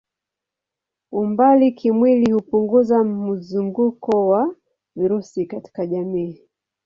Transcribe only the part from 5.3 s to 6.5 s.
katika jamii.